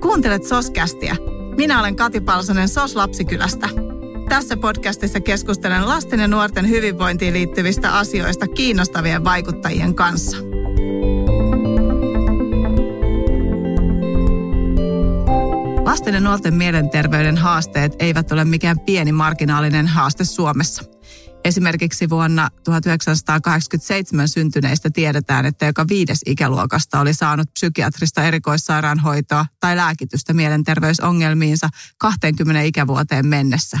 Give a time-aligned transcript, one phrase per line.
[0.00, 1.16] Kuuntelet Soskästiä.
[1.56, 3.68] Minä olen Kati Palsonen Sos Lapsikylästä.
[4.28, 10.36] Tässä podcastissa keskustelen lasten ja nuorten hyvinvointiin liittyvistä asioista kiinnostavien vaikuttajien kanssa.
[15.84, 20.84] Lasten ja nuorten mielenterveyden haasteet eivät ole mikään pieni marginaalinen haaste Suomessa–
[21.46, 30.32] Esimerkiksi vuonna 1987 syntyneistä tiedetään, että joka viides ikäluokasta oli saanut psykiatrista erikoissairaanhoitoa tai lääkitystä
[30.32, 33.80] mielenterveysongelmiinsa 20 ikävuoteen mennessä.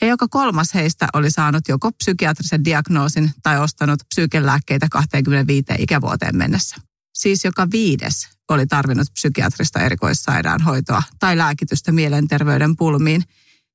[0.00, 6.76] Ja joka kolmas heistä oli saanut joko psykiatrisen diagnoosin tai ostanut psyykelääkkeitä 25 ikävuoteen mennessä.
[7.14, 13.22] Siis joka viides oli tarvinnut psykiatrista erikoissairaanhoitoa tai lääkitystä mielenterveyden pulmiin–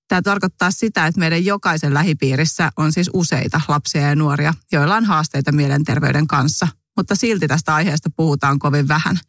[0.07, 5.05] Tämä tarkoittaa sitä, että meidän jokaisen lähipiirissä on siis useita lapsia ja nuoria, joilla on
[5.05, 6.67] haasteita mielenterveyden kanssa,
[6.97, 9.19] mutta silti tästä aiheesta puhutaan kovin vähän.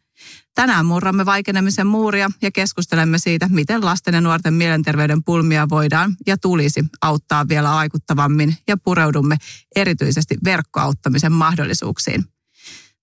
[0.55, 6.37] Tänään murramme vaikenemisen muuria ja keskustelemme siitä, miten lasten ja nuorten mielenterveyden pulmia voidaan ja
[6.37, 9.37] tulisi auttaa vielä vaikuttavammin ja pureudumme
[9.75, 12.25] erityisesti verkkoauttamisen mahdollisuuksiin.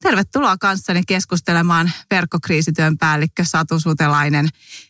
[0.03, 4.49] Tervetuloa kanssani keskustelemaan verkkokriisityön päällikkö Satu Sutelainen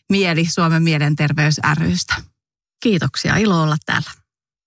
[0.09, 2.34] Mieli Suomen mielenterveys rystä.
[2.85, 4.11] Kiitoksia, ilo olla täällä.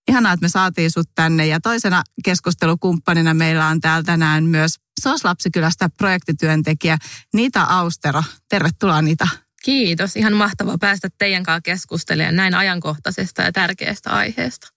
[0.09, 5.89] Ihanaa, että me saatiin sut tänne ja toisena keskustelukumppanina meillä on täällä tänään myös SOS-lapsikylästä
[5.97, 6.99] projektityöntekijä
[7.35, 8.23] Nita Austero.
[8.49, 9.29] Tervetuloa Nita.
[9.63, 14.69] Kiitos, ihan mahtavaa päästä teidän kanssa keskustelemaan näin ajankohtaisesta ja tärkeästä aiheesta.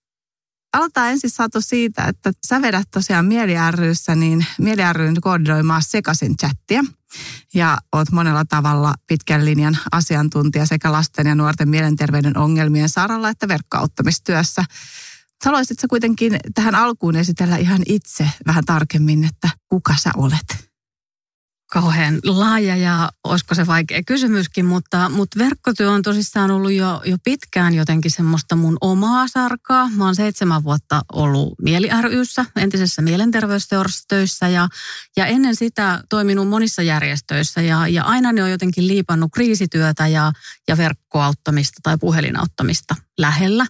[0.73, 6.38] Aloitetaan ensin Satu siitä, että sä vedät tosiaan Mieli ryssä, niin Mieli ryn koordinoimaa sekaisin
[6.38, 6.84] chattia
[7.54, 13.48] ja oot monella tavalla pitkän linjan asiantuntija sekä lasten ja nuorten mielenterveyden ongelmien saralla että
[13.48, 14.64] verkkauttamistyössä.
[15.45, 20.70] Haluaisitko kuitenkin tähän alkuun esitellä ihan itse vähän tarkemmin, että kuka sä olet?
[21.72, 27.18] Kauhean laaja ja olisiko se vaikea kysymyskin, mutta, mutta verkkotyö on tosissaan ollut jo, jo
[27.23, 29.90] pitkään jotenkin semmoista mun omaa sarkaa.
[29.96, 34.68] Mä oon seitsemän vuotta ollut Mieli ryssä, entisessä mielenterveystöissä ja,
[35.18, 40.31] ja ennen sitä toiminut monissa järjestöissä ja, ja aina ne on jotenkin liipannut kriisityötä ja,
[40.67, 43.66] ja verkkoauttamista tai puhelinauttamista lähellä.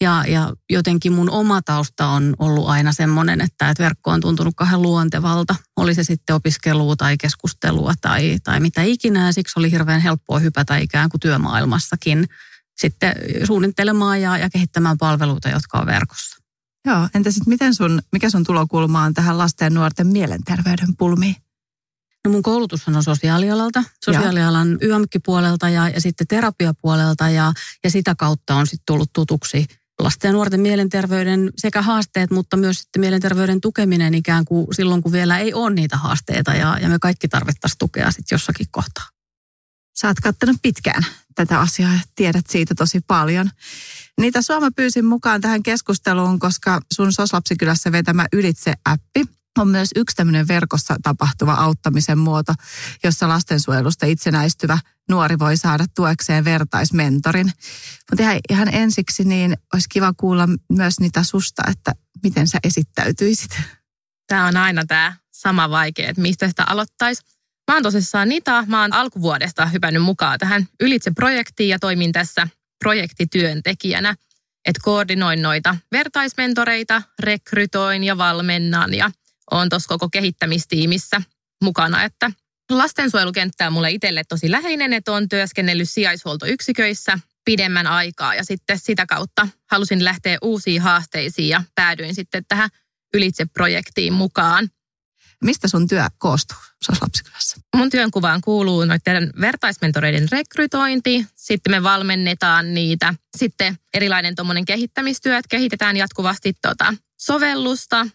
[0.00, 4.54] Ja, ja jotenkin mun oma tausta on ollut aina semmoinen, että, että verkko on tuntunut
[4.56, 5.54] kahden luontevalta.
[5.76, 9.26] Oli se sitten opiskelua tai keskustelua tai, tai mitä ikinä.
[9.26, 12.28] Ja siksi oli hirveän helppoa hypätä ikään kuin työmaailmassakin
[12.78, 13.14] sitten
[13.44, 16.36] suunnittelemaan ja, ja kehittämään palveluita, jotka on verkossa.
[16.86, 21.36] Joo, entä sitten miten sun, mikä sun tulokulma on tähän lasten ja nuorten mielenterveyden pulmiin?
[22.26, 27.52] No mun koulutus on sosiaalialalta, sosiaalialan YMK-puolelta ja, ja sitten terapiapuolelta ja,
[27.84, 29.66] ja sitä kautta on sitten tullut tutuksi
[29.98, 35.12] lasten ja nuorten mielenterveyden sekä haasteet, mutta myös sitten mielenterveyden tukeminen ikään kuin silloin, kun
[35.12, 39.04] vielä ei ole niitä haasteita ja, ja me kaikki tarvittaisiin tukea sitten jossakin kohtaa.
[40.00, 43.50] Sä oot kattanut pitkään tätä asiaa ja tiedät siitä tosi paljon.
[44.20, 49.24] Niitä Suoma pyysin mukaan tähän keskusteluun, koska sun SOS-lapsikylässä vetämä Ylitse-appi
[49.58, 52.52] on myös yksi tämmöinen verkossa tapahtuva auttamisen muoto,
[53.04, 54.78] jossa lastensuojelusta itsenäistyvä
[55.08, 57.52] nuori voi saada tuekseen vertaismentorin.
[58.10, 63.60] Mutta ihan, ihan ensiksi niin olisi kiva kuulla myös niitä susta, että miten sä esittäytyisit.
[64.26, 67.22] Tämä on aina tämä sama vaikea, että mistä sitä aloittaisi.
[67.70, 68.64] Mä oon tosissaan Nita.
[68.66, 74.14] Mä oon alkuvuodesta hypännyt mukaan tähän Ylitse-projektiin ja toimin tässä projektityöntekijänä.
[74.66, 79.10] Että koordinoin noita vertaismentoreita, rekrytoin ja valmennan ja
[79.50, 81.22] on tuossa koko kehittämistiimissä
[81.62, 82.30] mukana, että
[82.70, 89.06] lastensuojelukenttä on mulle itselle tosi läheinen, että on työskennellyt sijaishuoltoyksiköissä pidemmän aikaa ja sitten sitä
[89.06, 92.70] kautta halusin lähteä uusiin haasteisiin ja päädyin sitten tähän
[93.14, 94.68] Ylitse-projektiin mukaan.
[95.44, 96.58] Mistä sun työ koostuu
[97.00, 97.56] lapsikylässä?
[97.76, 103.14] Mun työnkuvaan kuuluu noiden vertaismentoreiden rekrytointi, sitten me valmennetaan niitä.
[103.36, 108.06] Sitten erilainen tuommoinen kehittämistyö, että kehitetään jatkuvasti tota sovellusta,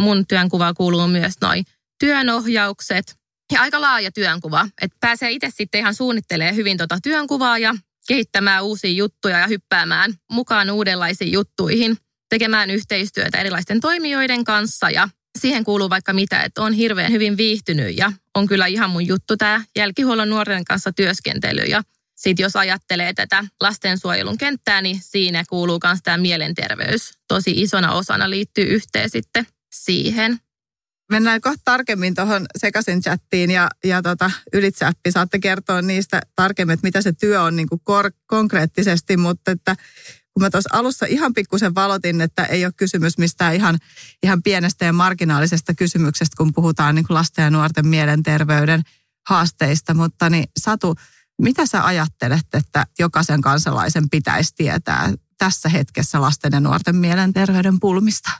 [0.00, 1.64] mun työnkuvaan kuuluu myös noin
[1.98, 3.16] työnohjaukset
[3.52, 4.68] ja aika laaja työnkuva.
[4.82, 7.74] Että pääsee itse sitten ihan suunnittelemaan hyvin tota työnkuvaa ja
[8.08, 11.96] kehittämään uusia juttuja ja hyppäämään mukaan uudenlaisiin juttuihin,
[12.28, 15.08] tekemään yhteistyötä erilaisten toimijoiden kanssa ja
[15.38, 19.36] siihen kuuluu vaikka mitä, että on hirveän hyvin viihtynyt ja on kyllä ihan mun juttu
[19.36, 21.82] tämä jälkihuollon nuorten kanssa työskentely ja
[22.16, 27.12] sitten jos ajattelee tätä lastensuojelun kenttää, niin siinä kuuluu myös tämä mielenterveys.
[27.28, 30.40] Tosi isona osana liittyy yhteen sitten siihen.
[31.10, 35.12] Mennään kohta tarkemmin tuohon sekaisin chattiin ja, ja tota, ylitsäppi.
[35.12, 39.76] Saatte kertoa niistä tarkemmin, että mitä se työ on niin kuin kor- konkreettisesti, mutta että
[40.34, 43.78] kun mä tuossa alussa ihan pikkusen valotin, että ei ole kysymys mistään ihan,
[44.22, 48.82] ihan pienestä ja marginaalisesta kysymyksestä, kun puhutaan niin kuin lasten ja nuorten mielenterveyden
[49.28, 49.94] haasteista.
[49.94, 50.94] Mutta niin Satu,
[51.40, 58.30] Mitä sä ajattelet, että jokaisen kansalaisen pitäisi tietää tässä hetkessä lasten ja nuorten mielenterveyden pulmista?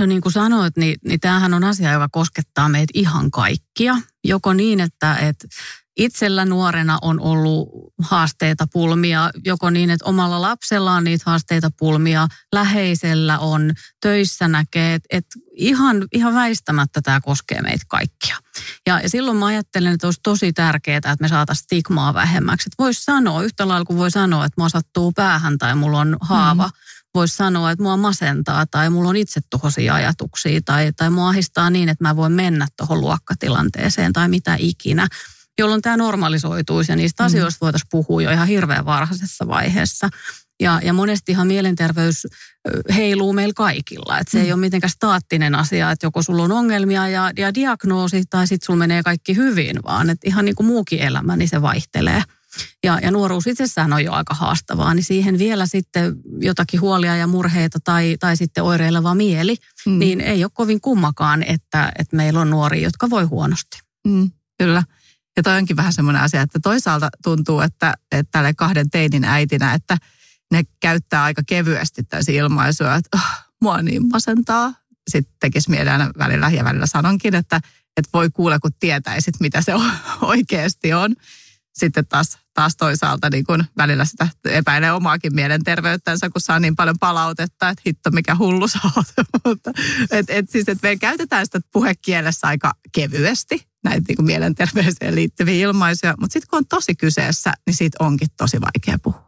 [0.00, 3.96] No niin kuin sanoit, niin, niin tämähän on asia, joka koskettaa meitä ihan kaikkia.
[4.24, 5.48] Joko niin, että, että
[5.96, 7.68] itsellä nuorena on ollut
[8.02, 14.94] haasteita, pulmia, joko niin, että omalla lapsella on niitä haasteita, pulmia, läheisellä on, töissä näkee,
[14.94, 18.36] että, että ihan, ihan väistämättä tämä koskee meitä kaikkia.
[18.86, 22.68] Ja, ja silloin mä ajattelen, että olisi tosi tärkeää, että me saataisiin stigmaa vähemmäksi.
[22.68, 26.16] Että voisi sanoa, yhtä lailla kuin voi sanoa, että mua sattuu päähän tai mulla on
[26.20, 26.72] haava, mm
[27.16, 31.88] voisi sanoa, että mua masentaa tai mulla on itsetuhoisia ajatuksia tai, tai mua ahistaa niin,
[31.88, 35.08] että mä voin mennä tuohon luokkatilanteeseen tai mitä ikinä,
[35.58, 37.26] jolloin tämä normalisoituisi ja niistä mm.
[37.26, 40.08] asioista voitaisiin puhua jo ihan hirveän varhaisessa vaiheessa.
[40.60, 42.26] Ja, ja monestihan mielenterveys
[42.94, 44.18] heiluu meillä kaikilla.
[44.18, 44.44] Että se mm.
[44.44, 48.66] ei ole mitenkään staattinen asia, että joko sulla on ongelmia ja, ja diagnoosi tai sitten
[48.66, 52.22] sulla menee kaikki hyvin, vaan että ihan niin kuin muukin elämä, niin se vaihtelee.
[52.84, 57.26] Ja, ja nuoruus itsessään on jo aika haastavaa, niin siihen vielä sitten jotakin huolia ja
[57.26, 59.56] murheita tai, tai sitten oireileva mieli,
[59.86, 59.98] mm.
[59.98, 63.78] niin ei ole kovin kummakaan, että, että meillä on nuoria, jotka voi huonosti.
[64.08, 64.82] Mm, kyllä.
[65.36, 69.74] Ja toi onkin vähän semmoinen asia, että toisaalta tuntuu, että, että tälle kahden teinin äitinä,
[69.74, 69.98] että
[70.52, 73.30] ne käyttää aika kevyesti täysin ilmaisuja, että oh,
[73.62, 74.72] mua niin masentaa.
[75.10, 77.60] Sitten tekisi mieleen välillä ja välillä sanonkin, että,
[77.96, 79.72] että voi kuulla, kun tietäisit, mitä se
[80.20, 81.16] oikeasti on
[81.74, 86.98] sitten taas, taas toisaalta niin kun välillä sitä epäilee omaakin mielenterveyttänsä, kun saa niin paljon
[87.00, 89.06] palautetta, että hitto mikä hullu sä oot.
[89.44, 89.72] Mutta,
[90.10, 95.54] et, et siis, että me käytetään sitä puhekielessä aika kevyesti, näitä niin kuin mielenterveyseen liittyviä
[95.68, 99.25] ilmaisuja, mutta sitten kun on tosi kyseessä, niin siitä onkin tosi vaikea puhua.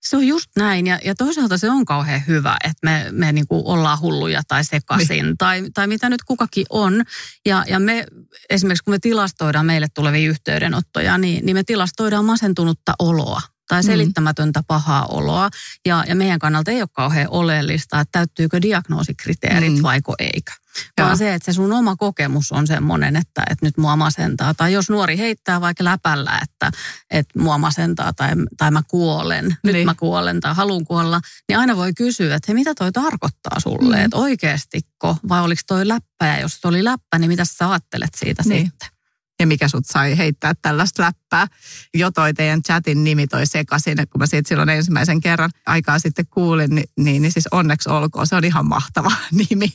[0.00, 3.46] Se on just näin ja, ja toisaalta se on kauhean hyvä, että me, me niin
[3.46, 5.38] kuin ollaan hulluja tai sekaisin niin.
[5.38, 7.04] tai, tai mitä nyt kukakin on.
[7.46, 8.06] Ja, ja me
[8.50, 13.86] esimerkiksi kun me tilastoidaan meille tulevia yhteydenottoja, niin, niin me tilastoidaan masentunutta oloa tai mm.
[13.86, 15.50] selittämätöntä pahaa oloa.
[15.86, 19.82] Ja, ja meidän kannalta ei ole kauhean oleellista, että täyttyykö diagnoosikriteerit mm.
[19.82, 20.52] vaiko eikä.
[21.00, 24.54] Vaan se, että se sun oma kokemus on semmoinen, että, että nyt mua masentaa.
[24.54, 26.70] Tai jos nuori heittää vaikka läpällä, että,
[27.10, 29.86] että mua masentaa tai, tai mä kuolen, nyt niin.
[29.86, 33.96] mä kuolen tai haluan kuolla, niin aina voi kysyä, että hei, mitä toi tarkoittaa sulle,
[33.96, 34.04] mm.
[34.04, 38.14] että oikeastiko vai oliko toi läppä ja jos toi oli läppä, niin mitä sä ajattelet
[38.16, 38.66] siitä niin.
[38.66, 38.99] sitten?
[39.40, 41.46] Ja mikä sut sai heittää tällaista läppää.
[41.94, 46.26] Jo toi teidän chatin nimi toi sekaisin, kun mä siitä silloin ensimmäisen kerran aikaa sitten
[46.30, 48.26] kuulin, niin, niin, niin siis onneksi olkoon.
[48.26, 49.12] Se on ihan mahtava
[49.50, 49.72] nimi.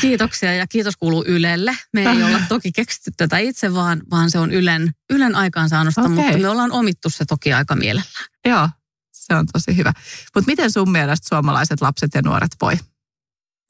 [0.00, 1.76] Kiitoksia ja kiitos kuuluu Ylelle.
[1.92, 6.14] Me ei olla toki keksitty tätä itse, vaan, vaan se on Ylen, Ylen aikaansaannosta, okay.
[6.14, 8.26] mutta me ollaan omittu se toki aika mielellään.
[8.44, 8.68] Joo,
[9.12, 9.92] se on tosi hyvä.
[10.34, 12.78] Mutta miten sun mielestä suomalaiset lapset ja nuoret voi?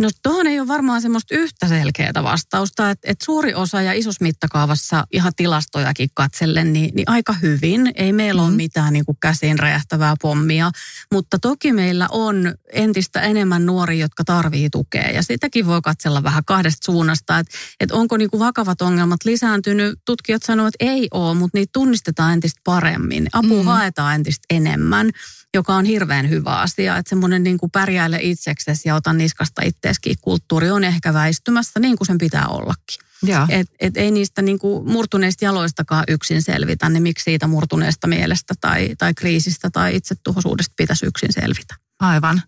[0.01, 4.25] No tuohon ei ole varmaan semmoista yhtä selkeää vastausta, että, että suuri osa ja isossa
[4.25, 7.93] mittakaavassa ihan tilastojakin katsellen, niin, niin aika hyvin.
[7.95, 8.49] Ei meillä mm.
[8.49, 10.71] ole mitään niin kuin käsiin räjähtävää pommia,
[11.13, 16.45] mutta toki meillä on entistä enemmän nuoria, jotka tarvii tukea ja sitäkin voi katsella vähän
[16.47, 19.99] kahdesta suunnasta, että, että onko niin kuin vakavat ongelmat lisääntynyt.
[20.07, 23.27] Tutkijat sanovat, että ei ole, mutta niitä tunnistetaan entistä paremmin.
[23.33, 23.65] Apu mm.
[23.65, 25.11] haetaan entistä enemmän
[25.55, 26.97] joka on hirveän hyvä asia.
[26.97, 31.97] Että semmoinen niin kuin pärjäile itseksesi ja ota niskasta itseeskin kulttuuri on ehkä väistymässä niin
[31.97, 33.11] kuin sen pitää ollakin.
[33.49, 38.55] Et, et ei niistä niin kuin murtuneista jaloistakaan yksin selvitä, niin miksi siitä murtuneesta mielestä
[38.61, 41.75] tai, tai kriisistä tai itsetuhoisuudesta pitäisi yksin selvitä.
[42.01, 42.43] Aivan.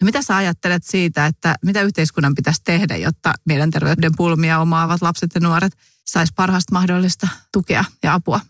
[0.00, 5.30] No mitä sä ajattelet siitä, että mitä yhteiskunnan pitäisi tehdä, jotta mielenterveyden pulmia omaavat lapset
[5.34, 5.72] ja nuoret
[6.06, 8.40] sais parhaasta mahdollista tukea ja apua?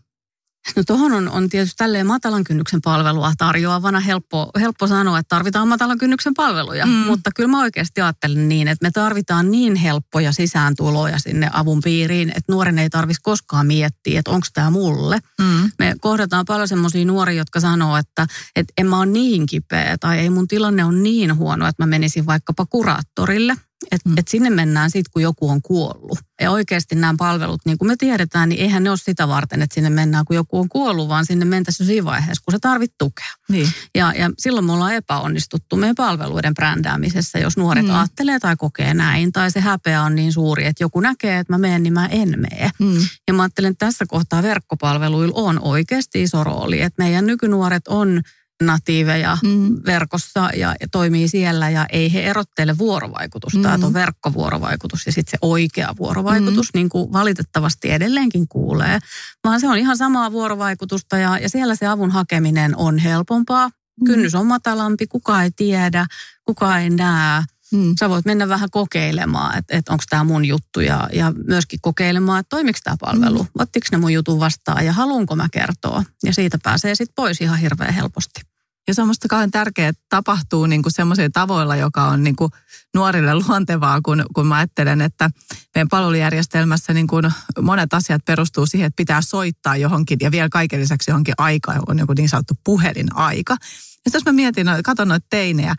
[0.76, 5.68] No tuohon on, on tietysti tälleen matalan kynnyksen palvelua tarjoavana helppo, helppo sanoa, että tarvitaan
[5.68, 6.86] matalan kynnyksen palveluja.
[6.86, 6.92] Mm.
[6.92, 12.28] Mutta kyllä mä oikeasti ajattelen niin, että me tarvitaan niin helppoja sisääntuloja sinne avun piiriin,
[12.28, 15.18] että nuoren ei tarvitsisi koskaan miettiä, että onko tämä mulle.
[15.40, 15.70] Mm.
[15.78, 20.18] Me kohdataan paljon semmoisia nuoria, jotka sanoo, että, että en mä ole niin kipeä tai
[20.18, 23.56] ei mun tilanne on niin huono, että mä menisin vaikkapa kuraattorille.
[23.90, 24.18] Että mm.
[24.18, 26.18] et sinne mennään sitten, kun joku on kuollut.
[26.40, 29.74] Ja oikeasti nämä palvelut, niin kuin me tiedetään, niin eihän ne ole sitä varten, että
[29.74, 33.26] sinne mennään, kun joku on kuollut, vaan sinne mentäisiin siinä vaiheessa, kun sä tarvit tukea.
[33.48, 33.68] Niin.
[33.94, 37.94] Ja, ja silloin me ollaan epäonnistuttu meidän palveluiden brändäämisessä, jos nuoret mm.
[37.94, 41.58] ajattelee tai kokee näin, tai se häpeä on niin suuri, että joku näkee, että mä
[41.58, 42.70] menen, niin mä en mene.
[42.78, 42.98] Mm.
[43.28, 48.22] Ja mä ajattelen, että tässä kohtaa verkkopalveluilla on oikeasti iso rooli, että meidän nykynuoret on
[48.62, 49.76] natiiveja mm.
[49.86, 53.74] verkossa ja, toimii siellä ja ei he erottele vuorovaikutusta, mm.
[53.74, 56.78] että on verkkovuorovaikutus ja sitten se oikea vuorovaikutus, mm.
[56.78, 58.98] niin kuin valitettavasti edelleenkin kuulee,
[59.44, 63.68] vaan se on ihan samaa vuorovaikutusta ja, ja siellä se avun hakeminen on helpompaa.
[63.68, 64.04] Mm.
[64.04, 66.06] Kynnys on matalampi, kuka ei tiedä,
[66.44, 67.42] kuka ei näe
[67.72, 67.94] Mm.
[68.00, 72.40] Sä voit mennä vähän kokeilemaan, että, että onko tämä mun juttu ja, ja myöskin kokeilemaan,
[72.40, 73.42] että toimiko tämä palvelu.
[73.42, 73.48] Mm.
[73.58, 76.02] Ottiko ne mun jutun vastaan ja haluanko mä kertoa.
[76.24, 78.40] Ja siitä pääsee sitten pois ihan hirveän helposti.
[78.88, 82.50] Ja se on musta kauhean tärkeää, että tapahtuu niin semmoisilla tavoilla, joka on niin kuin
[82.94, 85.30] nuorille luontevaa, kun, kun mä ajattelen, että
[85.74, 87.24] meidän palvelujärjestelmässä niin kuin
[87.62, 91.98] monet asiat perustuu siihen, että pitää soittaa johonkin ja vielä kaiken lisäksi johonkin aika on
[91.98, 93.56] joku niin sanottu puhelinaika.
[94.04, 95.74] Ja jos mä mietin, katson noita teinejä,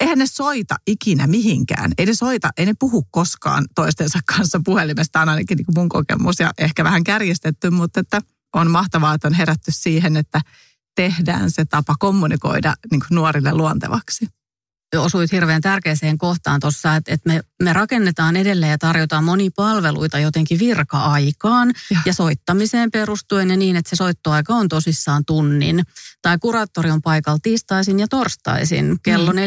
[0.00, 1.92] eihän ne soita ikinä mihinkään.
[1.98, 6.40] Ei ne soita, ei ne puhu koskaan toistensa kanssa puhelimesta, on ainakin niin mun kokemus
[6.40, 8.20] ja ehkä vähän kärjestetty, mutta että
[8.54, 10.40] on mahtavaa, että on herätty siihen, että
[10.94, 14.26] tehdään se tapa kommunikoida niin nuorille luontevaksi
[14.98, 20.18] osuit hirveän tärkeäseen kohtaan tuossa, että, että me, me rakennetaan edelleen ja tarjotaan monia palveluita
[20.18, 22.00] jotenkin virka-aikaan ja.
[22.06, 25.82] ja soittamiseen perustuen ja niin, että se soittoaika on tosissaan tunnin.
[26.22, 29.38] Tai kuraattori on paikalla tiistaisin ja torstaisin kello mm.
[29.38, 29.42] 14.15,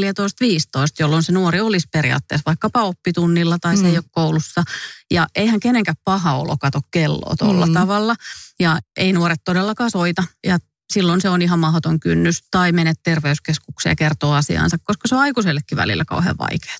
[0.99, 3.89] jolloin se nuori olisi periaatteessa vaikkapa oppitunnilla tai se mm.
[3.89, 4.63] ei ole koulussa.
[5.11, 7.73] Ja eihän kenenkään paha olo kato kelloa tuolla mm.
[7.73, 8.15] tavalla.
[8.59, 10.23] Ja ei nuoret todellakaan soita.
[10.45, 10.59] Ja
[10.93, 12.43] silloin se on ihan mahdoton kynnys.
[12.51, 16.77] Tai menet terveyskeskukseen ja kertoo asiansa, koska se on aikuisellekin välillä kauhean vaikeaa.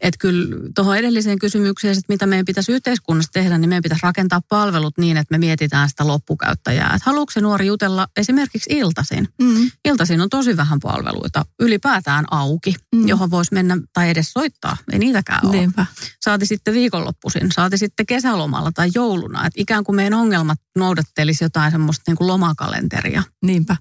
[0.00, 4.40] Että kyllä tuohon edelliseen kysymykseen, että mitä meidän pitäisi yhteiskunnassa tehdä, niin meidän pitäisi rakentaa
[4.48, 6.86] palvelut niin, että me mietitään sitä loppukäyttäjää.
[6.86, 9.28] Että haluatko se nuori jutella esimerkiksi iltaisin?
[9.42, 9.70] Mm.
[9.84, 13.08] Iltaisin on tosi vähän palveluita ylipäätään auki, mm.
[13.08, 14.76] johon voisi mennä tai edes soittaa.
[14.92, 15.56] Ei niitäkään ole.
[15.56, 15.86] Niinpä.
[16.20, 19.46] Saati sitten viikonloppuisin, saati sitten kesälomalla tai jouluna.
[19.46, 23.22] Että ikään kuin meidän ongelmat noudattelisi jotain semmoista niin kuin lomakalenteria.
[23.42, 23.76] Niinpä.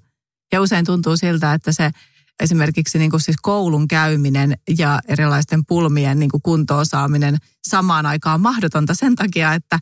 [0.54, 1.92] Ja usein tuntuu siltä, että se
[2.40, 8.42] esimerkiksi niin kuin siis koulun käyminen ja erilaisten pulmien niin kuin kuntoon saaminen samaan aikaan
[8.42, 9.80] mahdotonta sen takia, että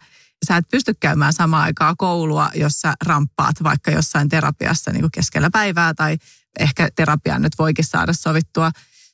[0.47, 5.11] sä et pysty käymään samaan aikaan koulua, jos sä ramppaat vaikka jossain terapiassa niin kuin
[5.11, 6.17] keskellä päivää tai
[6.59, 8.71] ehkä terapiaan nyt voikin saada sovittua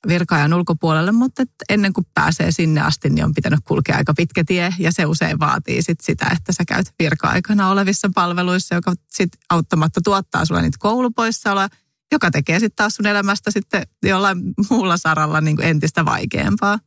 [0.07, 4.73] virkaajan ulkopuolelle, mutta ennen kuin pääsee sinne asti, niin on pitänyt kulkea aika pitkä tie
[4.79, 10.01] ja se usein vaatii sit sitä, että sä käyt virka-aikana olevissa palveluissa, joka sitten auttamatta
[10.03, 11.69] tuottaa sulle niitä koulupoissaoloja,
[12.11, 14.37] joka tekee sitten taas sun elämästä sitten jollain
[14.69, 16.79] muulla saralla niin kuin entistä vaikeampaa.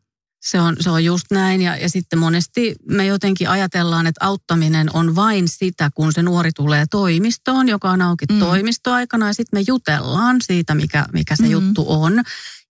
[0.43, 4.97] Se on, se on just näin ja, ja sitten monesti me jotenkin ajatellaan, että auttaminen
[4.97, 8.39] on vain sitä, kun se nuori tulee toimistoon, joka on auki mm.
[8.39, 11.51] toimistoaikana ja sitten me jutellaan siitä, mikä, mikä se mm.
[11.51, 12.23] juttu on.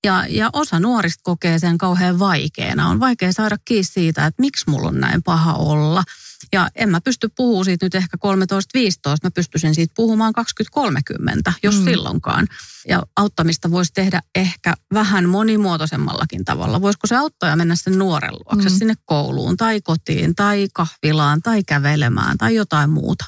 [0.07, 2.89] Ja, ja osa nuorista kokee sen kauhean vaikeana.
[2.89, 6.05] On vaikea saada kiinni siitä, että miksi mulla on näin paha olla.
[6.53, 8.21] Ja en mä pysty puhumaan siitä nyt ehkä 13-15,
[9.23, 10.35] mä pystyisin siitä puhumaan
[11.49, 11.85] 20-30, jos mm.
[11.85, 12.47] silloinkaan.
[12.89, 16.81] Ja auttamista voisi tehdä ehkä vähän monimuotoisemmallakin tavalla.
[16.81, 18.75] Voisiko se auttaja mennä sen nuoren luokse mm.
[18.79, 23.25] sinne kouluun tai kotiin tai kahvilaan tai kävelemään tai jotain muuta.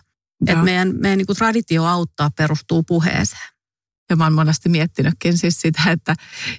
[0.46, 3.57] Että meidän, meidän niin traditio auttaa perustuu puheeseen.
[4.10, 6.14] Ja mä oon monesti miettinytkin siis sitä, että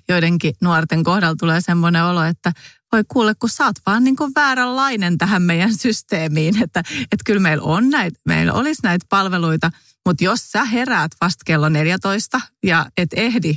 [0.10, 2.52] joidenkin nuorten kohdalla tulee semmoinen olo, että
[2.92, 7.40] voi kuule, kun sä oot vaan niin kuin vääränlainen tähän meidän systeemiin, että, että kyllä
[7.40, 9.72] meillä on näitä, meillä olisi näitä palveluita,
[10.06, 13.54] mutta jos sä heräät vasta kello 14 ja et ehdi,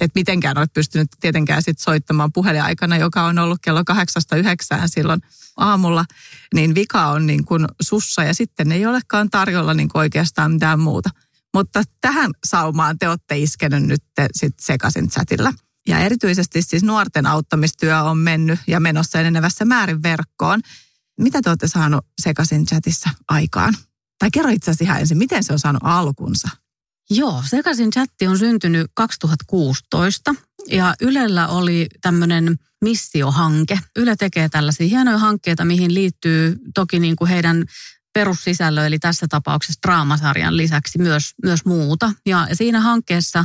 [0.00, 3.84] et mitenkään olet pystynyt tietenkään sit soittamaan puheliaikana, joka on ollut kello 8-9
[4.86, 5.20] silloin
[5.56, 6.04] aamulla,
[6.54, 10.80] niin vika on niin kuin sussa ja sitten ei olekaan tarjolla niin kuin oikeastaan mitään
[10.80, 11.10] muuta.
[11.56, 14.02] Mutta tähän saumaan te olette iskenyt nyt
[14.34, 15.52] sit sekaisin chatilla.
[15.88, 20.60] Ja erityisesti siis nuorten auttamistyö on mennyt ja menossa enenevässä määrin verkkoon.
[21.20, 23.74] Mitä te olette saanut sekaisin chatissa aikaan?
[24.18, 26.48] Tai kerro itse asiassa ihan ensin, miten se on saanut alkunsa?
[27.10, 30.34] Joo, sekaisin chatti on syntynyt 2016
[30.70, 33.78] ja Ylellä oli tämmöinen missiohanke.
[33.96, 37.64] Yle tekee tällaisia hienoja hankkeita, mihin liittyy toki niin kuin heidän
[38.16, 42.12] perussisällö, eli tässä tapauksessa draamasarjan lisäksi myös, myös muuta.
[42.26, 43.44] Ja siinä hankkeessa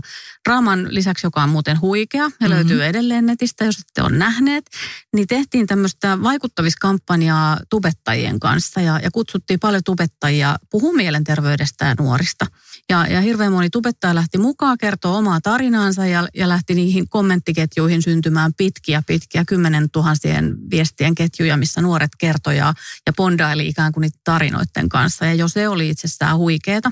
[0.50, 2.50] draaman lisäksi, joka on muuten huikea ja mm-hmm.
[2.50, 4.66] löytyy edelleen netistä, jos ette ole nähneet,
[5.14, 12.46] niin tehtiin tämmöistä vaikuttaviskampanjaa tubettajien kanssa ja, ja kutsuttiin paljon tubettajia puhumaan mielenterveydestä ja nuorista.
[12.90, 18.02] Ja, ja hirveän moni tubettaja lähti mukaan kertoa omaa tarinaansa ja, ja lähti niihin kommenttiketjuihin
[18.02, 22.74] syntymään pitkiä, pitkiä kymmenen tuhansien viestien ketjuja, missä nuoret kertoja
[23.06, 24.20] ja bondaili ikään kuin niitä
[24.66, 25.26] tarinoiden kanssa.
[25.26, 26.92] Ja jo se oli itsessään huikeeta.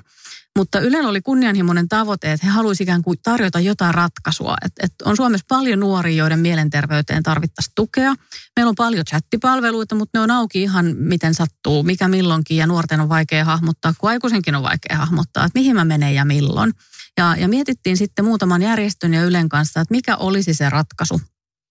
[0.57, 4.55] Mutta Ylellä oli kunnianhimoinen tavoite, että he haluaisivat ikään kuin tarjota jotain ratkaisua.
[4.65, 8.15] Et, et on Suomessa paljon nuoria, joiden mielenterveyteen tarvittaisiin tukea.
[8.55, 12.57] Meillä on paljon chattipalveluita, mutta ne on auki ihan miten sattuu, mikä milloinkin.
[12.57, 16.25] Ja nuorten on vaikea hahmottaa, kun aikuisenkin on vaikea hahmottaa, että mihin mä menen ja
[16.25, 16.73] milloin.
[17.17, 21.21] Ja, ja mietittiin sitten muutaman järjestön ja Ylen kanssa, että mikä olisi se ratkaisu.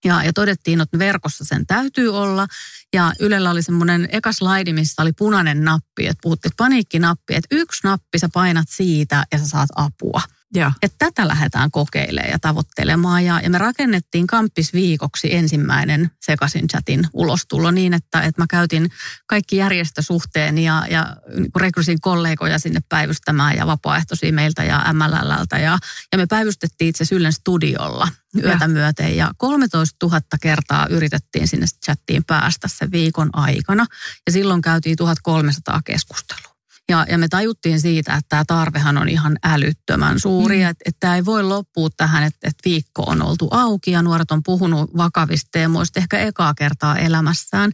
[0.05, 2.47] Ja, ja todettiin, että verkossa sen täytyy olla.
[2.93, 7.79] Ja Ylellä oli semmoinen eka slaidi, missä oli punainen nappi, että puhuttiin paniikkinappi, että yksi
[7.83, 10.21] nappi sä painat siitä ja sä saat apua.
[10.55, 10.71] Ja.
[10.81, 13.25] Että tätä lähdetään kokeilemaan ja tavoittelemaan.
[13.25, 18.91] Ja, ja me rakennettiin kamppisviikoksi ensimmäinen sekaisin chatin ulostulo niin, että, että mä käytin
[19.27, 25.59] kaikki järjestösuhteen ja, ja niin rekrysin kollegoja sinne päivystämään ja vapaaehtoisia meiltä ja MLLltä.
[25.59, 25.77] Ja,
[26.11, 28.67] ja me päivystettiin itse Syllen studiolla yötä ja.
[28.67, 33.85] myöten ja 13 000 kertaa yritettiin sinne chattiin päästä sen viikon aikana.
[34.25, 36.48] Ja silloin käytiin 1300 keskustelua.
[36.89, 40.69] Ja, ja me tajuttiin siitä, että tämä tarvehan on ihan älyttömän suuri, mm.
[40.69, 44.31] että, että tämä ei voi loppua tähän, että, että viikko on oltu auki ja nuoret
[44.31, 47.71] on puhunut vakavista teemoista ehkä ekaa kertaa elämässään.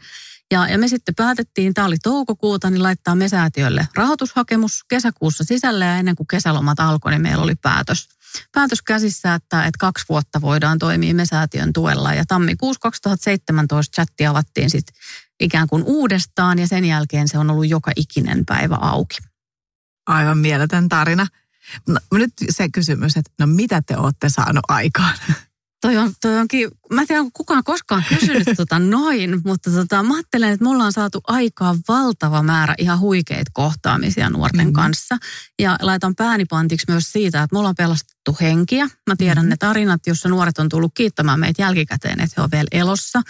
[0.52, 5.86] Ja, ja me sitten päätettiin, tämä oli toukokuuta, niin laittaa me säätiölle rahoitushakemus kesäkuussa sisälle
[5.86, 8.10] ja ennen kuin kesälomat alkoi, niin meillä oli päätös,
[8.52, 12.14] päätös käsissä, että, että kaksi vuotta voidaan toimia mesäätiön tuella.
[12.14, 14.96] Ja tammikuussa 2017 chatti avattiin sitten
[15.39, 19.18] ikään kuin uudestaan ja sen jälkeen se on ollut joka ikinen päivä auki.
[20.08, 21.27] Aivan mieletön tarina.
[21.88, 25.18] No, nyt se kysymys, että no mitä te olette saanut aikaan?
[25.86, 30.04] Toi on, toi onkin, mä en tiedä, onko kukaan koskaan kysynyt tota noin, mutta tota,
[30.04, 34.74] mä ajattelen, että me ollaan saatu aikaa valtava määrä ihan huikeita kohtaamisia nuorten mm-hmm.
[34.74, 35.18] kanssa.
[35.60, 38.89] Ja laitan pääni pantiksi myös siitä, että me ollaan pelastettu henkiä.
[39.08, 39.50] Mä tiedän mm-hmm.
[39.50, 43.22] ne tarinat, jossa nuoret on tullut kiittämään meitä jälkikäteen, että he on vielä elossa.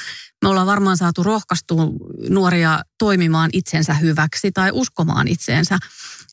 [0.41, 1.83] Me ollaan varmaan saatu rohkaistua
[2.29, 5.77] nuoria toimimaan itsensä hyväksi tai uskomaan itseensä.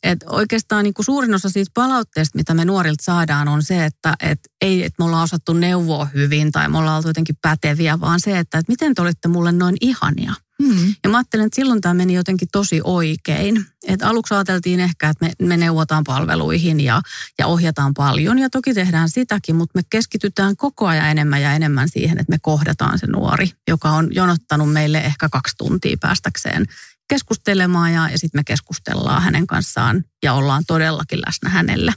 [0.02, 4.14] Et oikeastaan niin kuin suurin osa siitä palautteesta, mitä me nuorilta saadaan, on se, että
[4.20, 8.20] et ei, että me ollaan osattu neuvoa hyvin tai me ollaan oltu jotenkin päteviä, vaan
[8.20, 10.34] se, että et miten te olitte mulle noin ihania.
[10.62, 10.94] Hmm.
[11.04, 13.66] Ja mä ajattelen, että silloin tämä meni jotenkin tosi oikein.
[13.88, 17.02] Et aluksi ajateltiin ehkä, että me, me neuvotaan palveluihin ja,
[17.38, 18.38] ja ohjataan paljon.
[18.38, 22.38] Ja toki tehdään sitäkin, mutta me keskitytään koko ajan enemmän ja enemmän siihen, että me
[22.42, 26.66] kohdataan se nuori, joka on jonottanut meille ehkä kaksi tuntia päästäkseen
[27.08, 31.92] keskustelemaan ja, ja sitten me keskustellaan hänen kanssaan ja ollaan todellakin läsnä hänelle.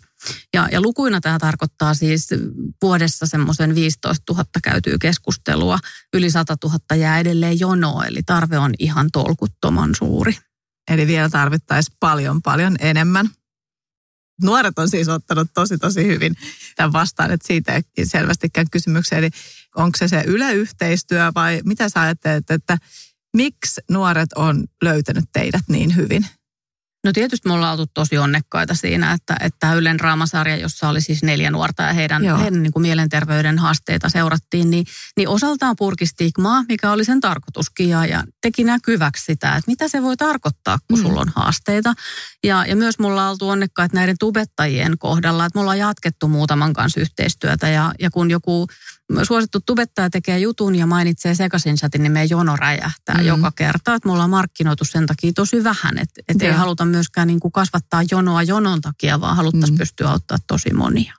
[0.54, 2.30] Ja, ja lukuina tämä tarkoittaa siis
[2.82, 5.80] vuodessa semmoisen 15 000 käytyy keskustelua,
[6.14, 10.38] yli 100 000 jää edelleen jonoa, eli tarve on ihan tolkuttoman suuri.
[10.92, 13.30] Eli vielä tarvittaisiin paljon paljon enemmän.
[14.44, 16.36] Nuoret on siis ottanut tosi tosi hyvin
[16.76, 19.18] tämän vastaan, että siitä ei selvästikään kysymyksiä.
[19.18, 19.30] Eli
[19.76, 22.78] onko se se yleyhteistyö vai mitä sä ajattelet, että
[23.36, 26.26] Miksi nuoret on löytänyt teidät niin hyvin?
[27.06, 31.24] No tietysti me ollaan oltu tosi onnekkaita siinä, että, että Ylen raamasarja, jossa oli siis
[31.24, 34.86] neljä nuorta ja heidän, heidän niin kuin mielenterveyden haasteita seurattiin, niin,
[35.17, 39.88] niin osaltaan purki stigmaa, mikä oli sen tarkoituskin ja, ja teki näkyväksi sitä, että mitä
[39.88, 41.04] se voi tarkoittaa, kun mm.
[41.04, 41.93] sulla on haasteita.
[42.43, 46.74] Ja, ja myös mulla on oltu onnekkaita näiden tubettajien kohdalla, että me ollaan jatkettu muutaman
[46.74, 48.67] kanssa yhteistyötä ja, ja kun joku
[49.24, 53.26] suosittu tubettaja tekee jutun ja mainitsee sekaisin chatin, niin meidän jono räjähtää mm.
[53.26, 53.96] joka kerta.
[53.96, 57.52] Että me ollaan markkinoitu sen takia tosi vähän, että et ei haluta myöskään niin kuin
[57.52, 59.78] kasvattaa jonoa jonon takia, vaan haluttaisiin mm.
[59.78, 61.13] pystyä auttaa tosi monia.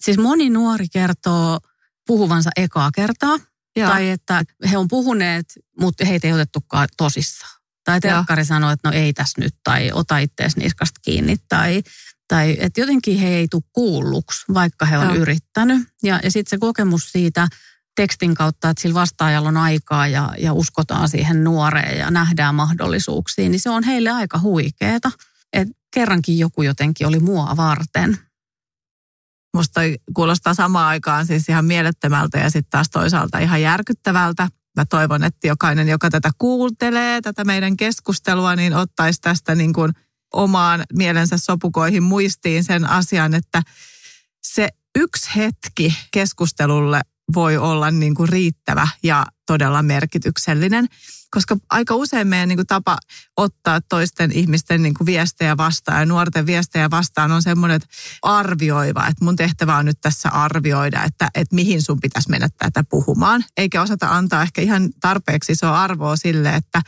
[0.00, 1.58] Siis moni nuori kertoo
[2.06, 3.38] puhuvansa ekaa kertaa,
[3.76, 3.88] ja.
[3.88, 5.46] tai että he on puhuneet,
[5.80, 7.58] mutta heitä ei otettukaan tosissaan.
[7.84, 11.82] Tai telkkari sanoo, että no ei tässä nyt, tai ota ittees niskasta kiinni, tai
[12.28, 15.14] tai että jotenkin he ei tule kuulluksi, vaikka he on Joo.
[15.14, 15.88] yrittänyt.
[16.02, 17.48] Ja, ja sitten se kokemus siitä
[17.96, 23.50] tekstin kautta, että sillä vastaajalla on aikaa ja, ja uskotaan siihen nuoreen ja nähdään mahdollisuuksiin,
[23.50, 25.10] niin se on heille aika huikeeta.
[25.52, 28.18] Että kerrankin joku jotenkin oli mua varten.
[29.56, 29.80] Musta
[30.14, 34.48] kuulostaa samaan aikaan siis ihan mielettömältä ja sitten taas toisaalta ihan järkyttävältä.
[34.76, 39.92] Mä toivon, että jokainen, joka tätä kuuntelee, tätä meidän keskustelua, niin ottaisi tästä niin kuin–
[40.32, 43.62] omaan mielensä sopukoihin muistiin sen asian, että
[44.42, 47.00] se yksi hetki keskustelulle
[47.34, 50.86] voi olla niin kuin riittävä ja todella merkityksellinen.
[51.30, 52.98] Koska aika usein meidän niin kuin tapa
[53.36, 57.88] ottaa toisten ihmisten niin kuin viestejä vastaan ja nuorten viestejä vastaan on semmoinen että
[58.22, 62.84] arvioiva, että mun tehtävä on nyt tässä arvioida, että, että mihin sun pitäisi mennä tätä
[62.90, 63.44] puhumaan.
[63.56, 66.82] Eikä osata antaa ehkä ihan tarpeeksi isoa arvoa sille, että,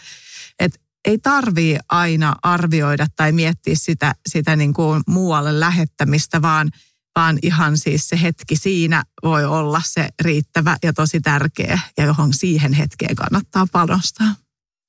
[0.59, 6.71] että ei tarvii aina arvioida tai miettiä sitä, sitä niin kuin muualle lähettämistä, vaan,
[7.17, 12.33] vaan ihan siis se hetki siinä voi olla se riittävä ja tosi tärkeä ja johon
[12.33, 14.35] siihen hetkeen kannattaa panostaa.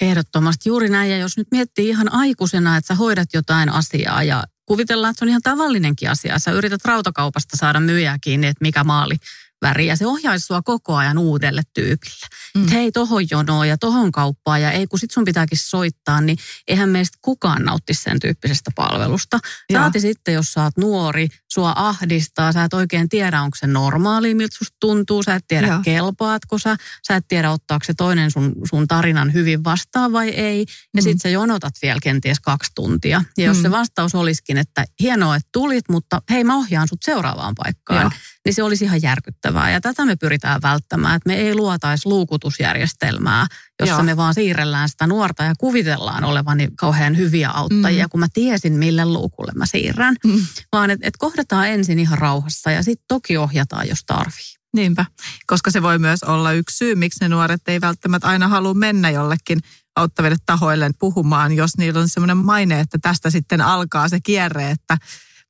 [0.02, 1.12] Ehdottomasti juuri näin.
[1.12, 5.26] Ja jos nyt miettii ihan aikuisena, että sä hoidat jotain asiaa ja kuvitellaan, että se
[5.26, 6.40] on ihan tavallinenkin asia.
[6.40, 9.16] Sä yrität rautakaupasta saada myyjää kiinni, että mikä maali
[9.62, 12.28] väri ja se ohjaisi sua koko ajan uudelle tyypille.
[12.58, 12.68] Mm.
[12.68, 16.90] Hei, tohon jonoon ja tohon kauppaan ja ei kun sit sun pitääkin soittaa, niin eihän
[16.90, 19.40] meistä kukaan nautti sen tyyppisestä palvelusta.
[19.74, 24.34] Saati sitten, jos sä oot nuori, sua ahdistaa, sä et oikein tiedä, onko se normaali,
[24.34, 25.80] miltä susta tuntuu, sä et tiedä, Joo.
[25.84, 26.76] kelpaatko sä,
[27.08, 30.66] sä et tiedä, ottaako se toinen sun, sun tarinan hyvin vastaan vai ei.
[30.96, 31.04] Ja mm.
[31.04, 33.24] sit sä jonotat vielä kenties kaksi tuntia.
[33.38, 33.62] Ja jos mm.
[33.62, 38.02] se vastaus olisikin, että hienoa, että tulit, mutta hei, mä ohjaan sut seuraavaan paikkaan.
[38.02, 38.12] Joo
[38.46, 39.51] niin se olisi ihan järkyttävää.
[39.72, 43.48] Ja tätä me pyritään välttämään, että me ei luotaisi luukutusjärjestelmää,
[43.80, 44.04] jossa Joo.
[44.04, 48.10] me vaan siirrellään sitä nuorta ja kuvitellaan olevani kauhean hyviä auttajia, mm.
[48.10, 50.16] kun mä tiesin, mille luukulle mä siirrän.
[50.26, 50.46] Mm.
[50.72, 54.56] Vaan että et kohdataan ensin ihan rauhassa ja sitten toki ohjataan, jos tarvii.
[54.74, 55.06] Niinpä,
[55.48, 59.10] koska se voi myös olla yksi syy, miksi ne nuoret ei välttämättä aina halua mennä
[59.10, 59.60] jollekin
[59.96, 64.98] auttaville tahoille puhumaan, jos niillä on semmoinen maine, että tästä sitten alkaa se kierre, että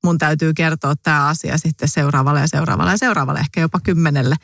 [0.04, 4.36] mun täytyy kertoa tämä asia sitten seuraavalle ja seuraavalle ja seuraavalle, ehkä jopa kymmenelle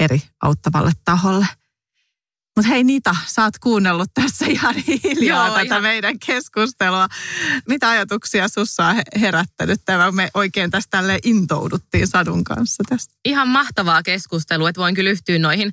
[0.00, 1.46] eri auttavalle taholle.
[2.56, 5.82] Mutta hei Nita, sä oot kuunnellut tässä ihan hiljaa Joo, tätä ihan.
[5.82, 7.08] meidän keskustelua.
[7.68, 10.12] Mitä ajatuksia sussa on herättänyt tämä?
[10.12, 13.14] Me oikein tästä tälle intouduttiin Sadun kanssa tästä.
[13.24, 15.72] Ihan mahtavaa keskustelua, että voin kyllä yhtyä noihin,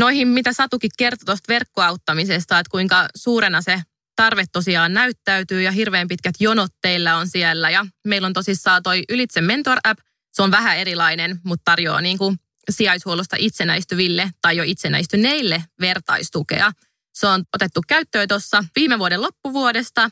[0.00, 3.82] noihin mitä Satukin kertoi tuosta verkkoauttamisesta, että kuinka suurena se
[4.20, 7.70] tarve tosiaan näyttäytyy ja hirveän pitkät jonot teillä on siellä.
[7.70, 10.00] Ja meillä on tosissaan toi Ylitse Mentor-app.
[10.32, 12.36] Se on vähän erilainen, mutta tarjoaa niin kuin
[12.70, 16.72] sijaishuollosta itsenäistyville tai jo itsenäistyneille vertaistukea.
[17.14, 20.10] Se on otettu käyttöön tuossa viime vuoden loppuvuodesta.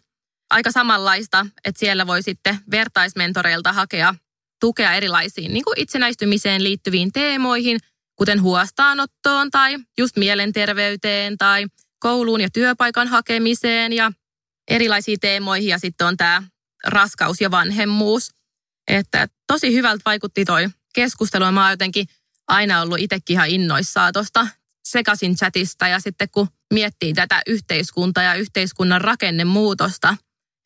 [0.51, 4.15] Aika samanlaista, että siellä voi sitten vertaismentoreilta hakea
[4.61, 7.79] tukea erilaisiin niin kuin itsenäistymiseen liittyviin teemoihin,
[8.17, 11.67] kuten huostaanottoon tai just mielenterveyteen tai
[11.99, 14.13] kouluun ja työpaikan hakemiseen ja
[14.69, 16.43] erilaisiin teemoihin ja sitten on tämä
[16.87, 18.31] raskaus ja vanhemmuus.
[18.89, 21.53] Että tosi hyvältä vaikutti toi keskustelu.
[21.53, 22.07] Mä oon jotenkin
[22.49, 24.47] aina ollut itsekin ihan innoissaan tuosta
[24.89, 30.17] sekaisin chatista ja sitten kun miettii tätä yhteiskuntaa ja yhteiskunnan rakennemuutosta,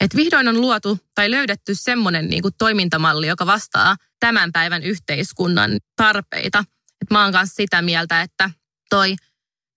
[0.01, 5.79] että vihdoin on luotu tai löydetty semmoinen niin kuin toimintamalli, joka vastaa tämän päivän yhteiskunnan
[5.97, 6.65] tarpeita.
[7.03, 8.51] Et mä oon kanssa sitä mieltä, että
[8.91, 9.17] toi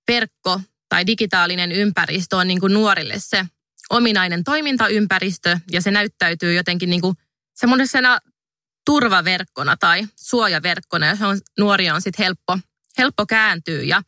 [0.08, 0.62] verkko
[0.96, 3.46] tai digitaalinen ympäristö on niin kuin nuorille se
[3.90, 7.16] ominainen toimintaympäristö ja se näyttäytyy jotenkin niin kuin
[7.56, 8.20] semmoisena
[8.86, 12.60] turvaverkkona tai suojaverkkona, johon nuoria on sitten helppo,
[12.98, 14.02] helppo kääntyä ja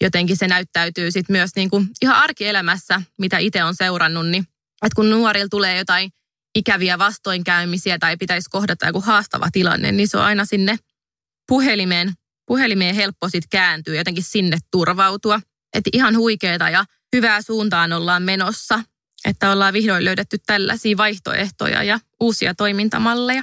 [0.00, 4.42] jotenkin se näyttäytyy sitten myös niin kuin ihan arkielämässä, mitä itse on seurannut, niin
[4.82, 6.10] että kun nuorilla tulee jotain
[6.54, 10.76] ikäviä vastoinkäymisiä tai pitäisi kohdata joku haastava tilanne, niin se on aina sinne
[11.48, 12.12] puhelimeen,
[12.46, 15.40] puhelimeen helppo sitten kääntyä, jotenkin sinne turvautua.
[15.74, 16.84] Että ihan huikeeta ja
[17.16, 18.82] hyvää suuntaan ollaan menossa,
[19.24, 23.42] että ollaan vihdoin löydetty tällaisia vaihtoehtoja ja uusia toimintamalleja.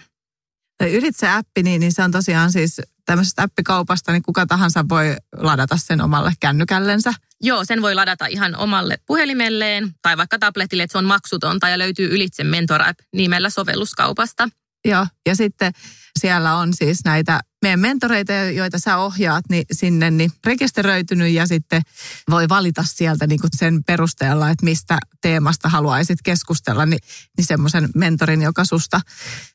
[0.92, 5.78] Ylitse appi, niin, niin se on tosiaan siis tämmöisestä appikaupasta, niin kuka tahansa voi ladata
[5.78, 7.14] sen omalle kännykällensä.
[7.42, 11.80] Joo, sen voi ladata ihan omalle puhelimelleen tai vaikka tabletille, että se on maksutonta ja
[11.80, 14.50] löytyy Ylitse Mentor App nimellä sovelluskaupasta.
[14.86, 15.74] Joo, ja sitten
[16.20, 21.82] siellä on siis näitä meidän mentoreita, joita sä ohjaat niin sinne, niin rekisteröitynyt ja sitten
[22.30, 27.00] voi valita sieltä niin kuin sen perusteella, että mistä teemasta haluaisit keskustella, niin,
[27.38, 29.02] niin semmoisen mentorin, joka susta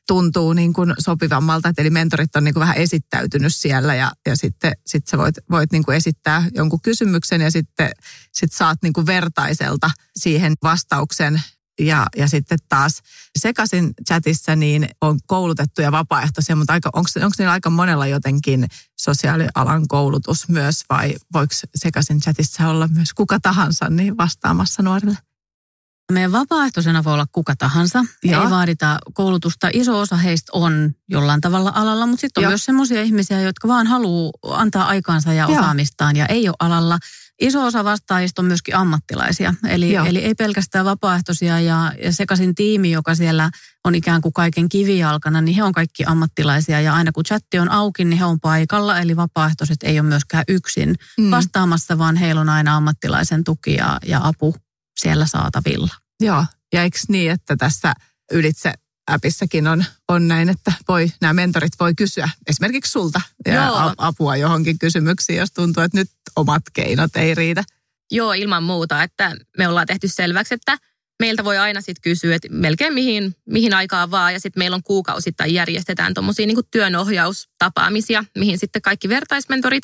[0.07, 1.73] tuntuu niin kuin sopivammalta.
[1.77, 5.71] Eli mentorit on niin kuin vähän esittäytynyt siellä ja, ja sitten sit sä voit, voit
[5.71, 7.91] niin kuin esittää jonkun kysymyksen ja sitten
[8.33, 11.41] sit saat niin kuin vertaiselta siihen vastauksen
[11.79, 13.01] ja, ja sitten taas
[13.39, 18.67] sekaisin chatissa niin on koulutettuja vapaaehtoisia, mutta aika, onko, onko niillä aika monella jotenkin
[18.99, 25.17] sosiaalialan koulutus myös vai voiko sekaisin chatissa olla myös kuka tahansa niin vastaamassa nuorille?
[26.11, 28.05] Meidän vapaaehtoisena voi olla kuka tahansa.
[28.23, 28.43] Joo.
[28.43, 29.69] Ei vaadita koulutusta.
[29.73, 32.49] Iso osa heistä on jollain tavalla alalla, mutta sitten on Joo.
[32.49, 36.99] myös sellaisia ihmisiä, jotka vaan haluaa antaa aikaansa ja osaamistaan ja ei ole alalla.
[37.41, 42.91] Iso osa vastaajista on myöskin ammattilaisia, eli, eli ei pelkästään vapaaehtoisia ja, ja sekaisin tiimi,
[42.91, 43.49] joka siellä
[43.85, 47.71] on ikään kuin kaiken kivijalkana, niin he on kaikki ammattilaisia ja aina kun chatti on
[47.71, 51.31] auki, niin he on paikalla, eli vapaaehtoiset ei ole myöskään yksin mm.
[51.31, 54.55] vastaamassa, vaan heillä on aina ammattilaisen tuki ja, ja apu
[55.01, 55.93] siellä saatavilla.
[56.19, 57.93] Joo, ja eikö niin, että tässä
[58.31, 58.73] ylitse
[59.07, 64.79] appissakin on, on näin, että voi, nämä mentorit voi kysyä esimerkiksi sulta ja apua johonkin
[64.79, 67.63] kysymyksiin, jos tuntuu, että nyt omat keinot ei riitä.
[68.11, 70.77] Joo, ilman muuta, että me ollaan tehty selväksi, että
[71.19, 74.33] meiltä voi aina sitten kysyä, että melkein mihin, mihin aikaan vaan.
[74.33, 79.83] Ja sitten meillä on kuukausittain järjestetään tuommoisia niin työnohjaustapaamisia, mihin sitten kaikki vertaismentorit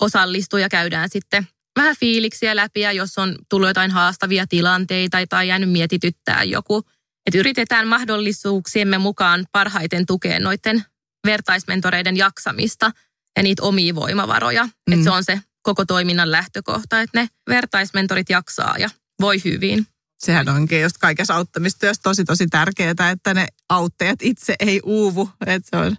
[0.00, 2.80] osallistuu ja käydään sitten vähän fiiliksiä läpi.
[2.80, 6.82] Ja jos on tullut jotain haastavia tilanteita tai jäänyt mietityttää joku–
[7.26, 10.84] että yritetään mahdollisuuksiemme mukaan parhaiten tukea noiden
[11.26, 12.90] vertaismentoreiden jaksamista.
[13.36, 14.64] ja niitä omia voimavaroja.
[14.64, 14.92] Mm.
[14.92, 19.86] Että se on se koko toiminnan lähtökohta, että ne vertaismentorit jaksaa ja voi hyvin.
[20.18, 25.30] Sehän onkin just kaikessa auttamistyössä tosi tosi tärkeää, että ne auttajat itse ei uuvu.
[25.46, 25.96] Että se on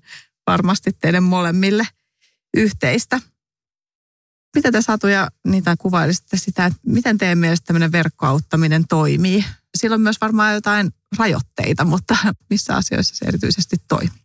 [0.48, 1.88] varmasti teidän molemmille
[2.58, 3.20] yhteistä.
[4.56, 9.46] Mitä te Satu ja niitä kuvailisitte sitä, että miten teidän mielestä tämmöinen verkkoauttaminen toimii?
[9.78, 12.18] Sillä on myös varmaan jotain rajoitteita, mutta
[12.50, 14.22] missä asioissa se erityisesti toimii?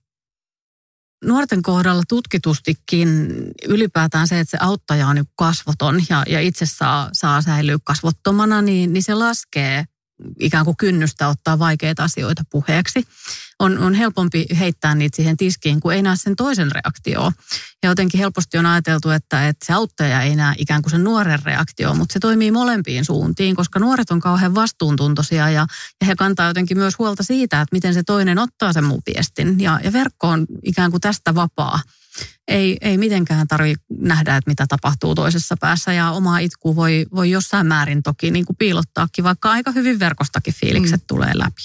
[1.25, 3.29] nuorten kohdalla tutkitustikin
[3.69, 8.93] ylipäätään se, että se auttaja on kasvoton ja, ja itse saa, saa säilyä kasvottomana, niin,
[8.93, 9.85] niin se laskee
[10.40, 13.07] ikään kuin kynnystä ottaa vaikeita asioita puheeksi.
[13.59, 17.33] On, on helpompi heittää niitä siihen tiskiin, kun ei näe sen toisen reaktioon.
[17.83, 21.38] Ja jotenkin helposti on ajateltu, että, että se auttaja ei näe ikään kuin sen nuoren
[21.44, 25.66] reaktio, mutta se toimii molempiin suuntiin, koska nuoret on kauhean vastuuntuntoisia ja,
[26.00, 29.61] ja he kantaa jotenkin myös huolta siitä, että miten se toinen ottaa sen mun viestin.
[29.61, 31.81] Ja, ja verkko on ikään kuin tästä vapaa
[32.48, 37.31] ei, ei mitenkään tarvitse nähdä, että mitä tapahtuu toisessa päässä ja omaa itkua voi, voi
[37.31, 41.07] jossain määrin toki niin kuin piilottaakin, vaikka aika hyvin verkostakin fiilikset mm.
[41.07, 41.62] tulee läpi.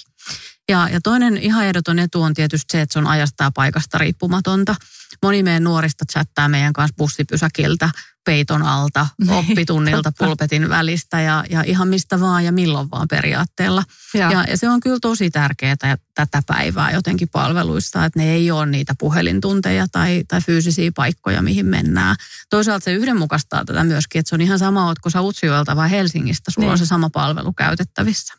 [0.70, 3.98] Ja, ja toinen ihan ehdoton etu on tietysti se, että se on ajasta ja paikasta
[3.98, 4.76] riippumatonta.
[5.24, 7.90] Moni meidän nuorista chattaa meidän kanssa bussipysäkiltä,
[8.26, 13.84] peiton alta, niin, oppitunnilta, pulpetin välistä ja, ja ihan mistä vaan ja milloin vaan periaatteella.
[14.14, 15.76] Ja, ja, ja se on kyllä tosi tärkeää
[16.16, 21.66] tätä päivää jotenkin palveluissa, että ne ei ole niitä puhelintunteja tai, tai fyysisiä paikkoja, mihin
[21.66, 22.16] mennään.
[22.50, 26.52] Toisaalta se yhdenmukaistaa tätä myöskin, että se on ihan sama, oletko sä Utsjoelta vai Helsingistä,
[26.52, 26.72] sulla niin.
[26.72, 28.34] on se sama palvelu käytettävissä.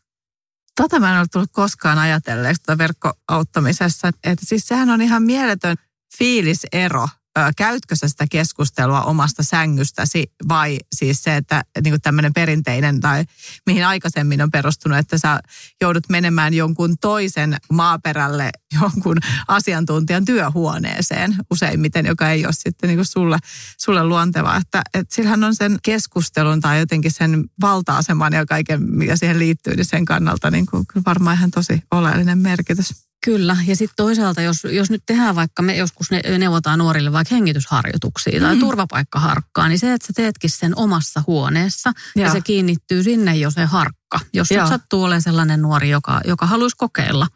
[0.77, 4.09] Tota mä en ole tullut koskaan ajatelleeksi tota verkkoauttamisessa.
[4.09, 5.77] Että siis sehän on ihan mieletön
[6.19, 7.09] fiilisero
[7.57, 13.25] käytkö sä sitä keskustelua omasta sängystäsi vai siis se, että niin kuin tämmöinen perinteinen tai
[13.67, 15.41] mihin aikaisemmin on perustunut, että sä
[15.81, 19.17] joudut menemään jonkun toisen maaperälle jonkun
[19.49, 23.39] asiantuntijan työhuoneeseen useimmiten, joka ei ole sitten niin kuin sulle,
[23.79, 24.57] sulle luontevaa.
[24.57, 29.77] Että, että sillähän on sen keskustelun tai jotenkin sen valta-aseman ja kaiken, mikä siihen liittyy,
[29.77, 33.12] niin sen kannalta niin kuin, varmaan ihan tosi oleellinen merkitys.
[33.25, 36.07] Kyllä, ja sitten toisaalta, jos, jos nyt tehdään vaikka, me joskus
[36.39, 38.61] neuvotaan nuorille vaikka hengitysharjoituksia tai mm.
[38.61, 43.51] turvapaikkaharkkaa, niin se, että sä teetkin sen omassa huoneessa ja, ja se kiinnittyy sinne jo
[43.51, 44.69] se harkka paikka, jos Joo.
[44.69, 47.27] sattuu olemaan sellainen nuori, joka, joka haluaisi kokeilla.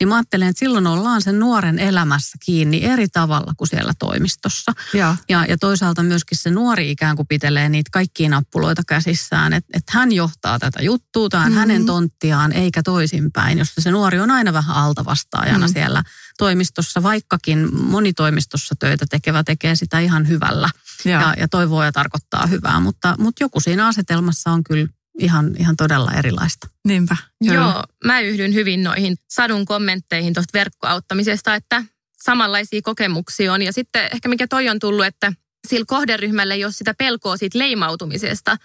[0.00, 4.72] Niin mä ajattelen, että silloin ollaan sen nuoren elämässä kiinni eri tavalla kuin siellä toimistossa.
[4.94, 9.70] Ja, ja, ja toisaalta myöskin se nuori ikään kuin pitelee niitä kaikkia nappuloita käsissään, että,
[9.74, 11.58] että hän johtaa tätä juttua, tämä mm-hmm.
[11.58, 15.72] hänen tonttiaan eikä toisinpäin, jossa se nuori on aina vähän altavastaajana mm-hmm.
[15.72, 16.02] siellä
[16.38, 20.70] toimistossa, vaikkakin monitoimistossa töitä tekevä tekee sitä ihan hyvällä
[21.04, 24.86] ja, ja toivoo ja tarkoittaa hyvää, mutta, mutta joku siinä asetelmassa on kyllä
[25.18, 26.68] ihan, ihan todella erilaista.
[26.88, 27.16] Niinpä.
[27.44, 27.54] Kyllä.
[27.54, 31.84] Joo, mä yhdyn hyvin noihin sadun kommentteihin tuosta verkkoauttamisesta, että
[32.22, 33.62] samanlaisia kokemuksia on.
[33.62, 35.32] Ja sitten ehkä mikä toi on tullut, että
[35.68, 38.56] sillä kohderyhmällä ei ole sitä pelkoa siitä leimautumisesta,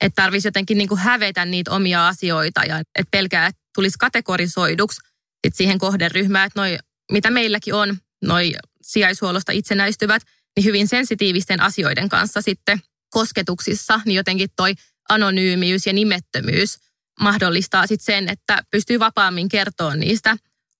[0.00, 5.00] että tarvitsisi jotenkin niin kuin hävetä niitä omia asioita ja että pelkää, että tulisi kategorisoiduksi
[5.46, 6.78] sit siihen kohderyhmään, että noi,
[7.12, 10.22] mitä meilläkin on, noi sijaishuollosta itsenäistyvät,
[10.56, 14.74] niin hyvin sensitiivisten asioiden kanssa sitten kosketuksissa, niin jotenkin toi
[15.10, 16.78] anonyymiys ja nimettömyys
[17.20, 20.36] mahdollistaa sitten sen, että pystyy vapaammin kertoa niistä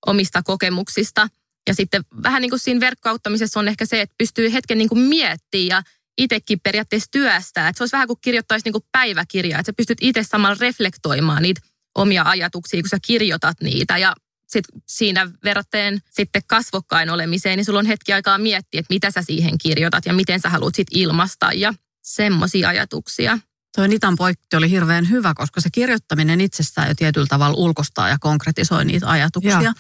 [0.07, 1.29] omista kokemuksista.
[1.69, 5.01] Ja sitten vähän niin kuin siinä verkkouttamisessa on ehkä se, että pystyy hetken niin kuin
[5.01, 5.83] miettimään ja
[6.19, 7.69] itsekin periaatteessa työstää.
[7.69, 11.43] Että se olisi vähän kuin kirjoittaisi niin kuin päiväkirjaa, että sä pystyt itse samalla reflektoimaan
[11.43, 11.61] niitä
[11.95, 13.99] omia ajatuksia, kun sä kirjoitat niitä.
[13.99, 14.15] Ja
[14.47, 19.23] sit siinä verratteen sitten kasvokkain olemiseen, niin sulla on hetki aikaa miettiä, että mitä sä
[19.23, 23.39] siihen kirjoitat ja miten sä haluat sit ilmaista ja semmoisia ajatuksia.
[23.77, 28.19] Tuo Nitan poikki oli hirveän hyvä, koska se kirjoittaminen itsessään jo tietyllä tavalla ulkostaa ja
[28.21, 29.63] konkretisoi niitä ajatuksia.
[29.63, 29.73] Ja,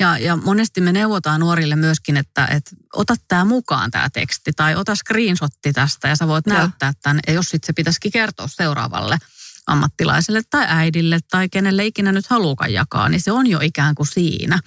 [0.00, 4.76] ja, ja monesti me neuvotaan nuorille myöskin, että, että ota tämä mukaan tämä teksti tai
[4.76, 6.54] ota screenshotti tästä ja sä voit ja.
[6.54, 7.20] näyttää tämän.
[7.26, 9.18] Ja jos sitten se pitäisikin kertoa seuraavalle
[9.68, 14.06] ammattilaiselle tai äidille tai kenelle ikinä nyt haluukaan jakaa, niin se on jo ikään kuin
[14.06, 14.58] siinä.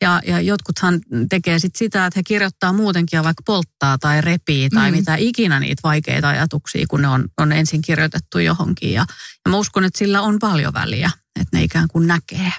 [0.00, 4.70] Ja, ja jotkuthan tekee sit sitä, että he kirjoittaa muutenkin ja vaikka polttaa tai repii
[4.70, 4.96] tai mm.
[4.96, 8.92] mitä ikinä niitä vaikeita ajatuksia, kun ne on, on ensin kirjoitettu johonkin.
[8.92, 9.06] Ja,
[9.44, 12.52] ja mä uskon, että sillä on paljon väliä, että ne ikään kuin näkee.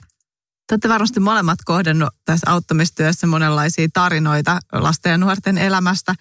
[0.67, 6.15] Te olette varmasti molemmat kohdannut tässä auttamistyössä monenlaisia tarinoita lasten ja nuorten elämästä.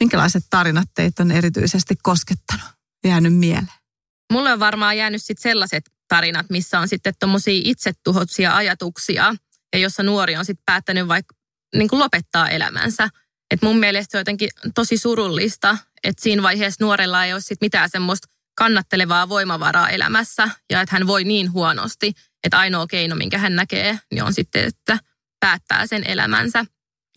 [0.00, 2.66] Minkälaiset tarinat teitä on erityisesti koskettanut,
[3.04, 3.85] jäänyt mieleen?
[4.32, 9.34] Mulle on varmaan jäänyt sitten sellaiset tarinat, missä on sitten tuommoisia itsetuhoisia ajatuksia
[9.72, 11.34] ja jossa nuori on sitten päättänyt vaikka
[11.74, 13.08] niin kuin lopettaa elämänsä.
[13.50, 17.60] Et mun mielestä se on jotenkin tosi surullista, että siinä vaiheessa nuorella ei ole sit
[17.60, 22.12] mitään semmoista kannattelevaa voimavaraa elämässä ja että hän voi niin huonosti,
[22.44, 24.98] että ainoa keino, minkä hän näkee, niin on sitten, että
[25.40, 26.64] päättää sen elämänsä.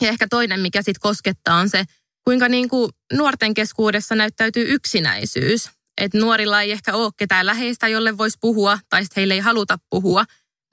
[0.02, 1.84] Ja ehkä toinen, mikä sitten koskettaa, on se
[2.24, 5.70] kuinka niin kuin nuorten keskuudessa näyttäytyy yksinäisyys.
[6.00, 9.78] Että nuorilla ei ehkä ole ketään läheistä, jolle voisi puhua, tai sitten heille ei haluta
[9.90, 10.24] puhua.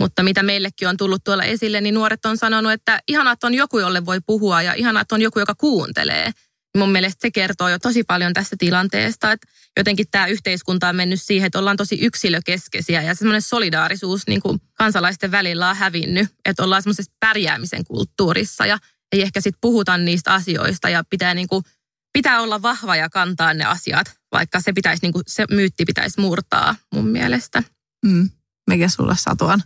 [0.01, 3.53] Mutta mitä meillekin on tullut tuolla esille, niin nuoret on sanonut, että ihanaa, että on
[3.53, 6.31] joku, jolle voi puhua ja ihanaa, että on joku, joka kuuntelee.
[6.77, 11.21] Mun mielestä se kertoo jo tosi paljon tästä tilanteesta, että jotenkin tämä yhteiskunta on mennyt
[11.21, 16.63] siihen, että ollaan tosi yksilökeskeisiä ja semmoinen solidaarisuus niin kuin kansalaisten välillä on hävinnyt, että
[16.63, 18.77] ollaan semmoisessa pärjäämisen kulttuurissa ja
[19.11, 21.63] ei ehkä sitten puhuta niistä asioista ja pitää, niin kuin,
[22.13, 26.21] pitää olla vahva ja kantaa ne asiat, vaikka se, pitäisi, niin kuin, se myytti pitäisi
[26.21, 27.63] murtaa mun mielestä.
[28.05, 28.29] Mm.
[28.69, 29.63] Mikä sulle satuan?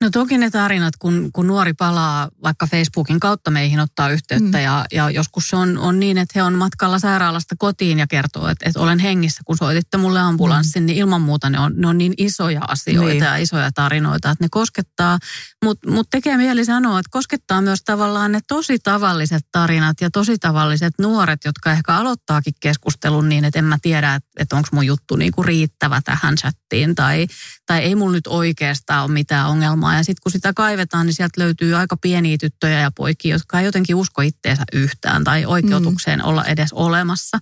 [0.00, 4.64] No toki ne tarinat, kun, kun nuori palaa vaikka Facebookin kautta meihin ottaa yhteyttä mm.
[4.64, 8.48] ja, ja joskus se on, on niin, että he on matkalla sairaalasta kotiin ja kertoo,
[8.48, 10.86] että, että olen hengissä, kun soititte mulle ambulanssin, mm.
[10.86, 13.24] niin ilman muuta ne on, ne on niin isoja asioita niin.
[13.24, 15.18] ja isoja tarinoita, että ne koskettaa,
[15.64, 20.38] mutta mut tekee mieli sanoa, että koskettaa myös tavallaan ne tosi tavalliset tarinat ja tosi
[20.38, 24.86] tavalliset nuoret, jotka ehkä aloittaakin keskustelun niin, että en mä tiedä, että, että onko mun
[24.86, 27.26] juttu niinku riittävä tähän chattiin tai,
[27.66, 29.96] tai ei mulla nyt oikeastaan ole mitään ongelmaa ongelmaa.
[29.96, 33.64] Ja sitten kun sitä kaivetaan, niin sieltä löytyy aika pieniä tyttöjä ja poikia, jotka ei
[33.64, 36.24] jotenkin usko itteensä yhtään tai oikeutukseen mm.
[36.24, 37.38] olla edes olemassa.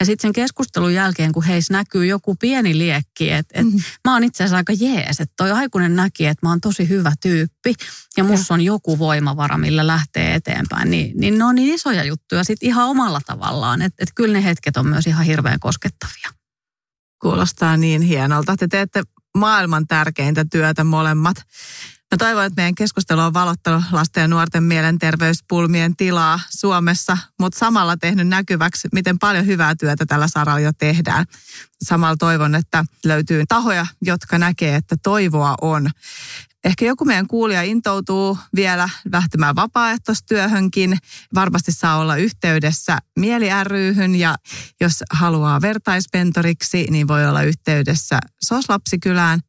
[0.00, 3.80] Ja sitten sen keskustelun jälkeen, kun heissä näkyy joku pieni liekki, että et mm.
[4.04, 7.12] mä oon itse asiassa aika jees, että toi aikuinen näki, että mä oon tosi hyvä
[7.20, 7.74] tyyppi
[8.16, 12.44] ja musta on joku voimavara, millä lähtee eteenpäin, niin, niin ne on niin isoja juttuja
[12.44, 16.30] sitten ihan omalla tavallaan, että et kyllä ne hetket on myös ihan hirveän koskettavia.
[17.22, 18.56] Kuulostaa niin hienolta.
[18.56, 19.02] Te teette
[19.36, 21.36] maailman tärkeintä työtä molemmat.
[22.16, 27.96] Mä toivon, että meidän keskustelu on valottanut lasten ja nuorten mielenterveyspulmien tilaa Suomessa, mutta samalla
[27.96, 31.26] tehnyt näkyväksi, miten paljon hyvää työtä tällä saralla jo tehdään.
[31.84, 35.90] Samalla toivon, että löytyy tahoja, jotka näkee, että toivoa on.
[36.64, 40.98] Ehkä joku meidän kuulija intoutuu vielä lähtemään vapaaehtoistyöhönkin.
[41.34, 44.34] Varmasti saa olla yhteydessä Mieli ryhyn ja
[44.80, 49.40] jos haluaa vertaispentoriksi, niin voi olla yhteydessä Soslapsikylään.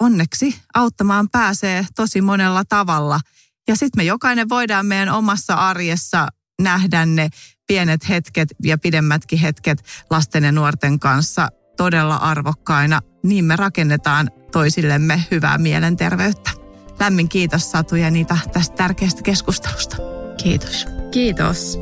[0.00, 3.20] Onneksi auttamaan pääsee tosi monella tavalla.
[3.68, 6.28] Ja sitten me jokainen voidaan meidän omassa arjessa
[6.62, 7.28] nähdä ne
[7.66, 13.00] pienet hetket ja pidemmätkin hetket lasten ja nuorten kanssa todella arvokkaina.
[13.22, 16.50] Niin me rakennetaan toisillemme hyvää mielenterveyttä.
[17.00, 19.96] Lämmin kiitos Satu ja niitä tästä tärkeästä keskustelusta.
[20.42, 20.86] Kiitos.
[21.10, 21.78] Kiitos.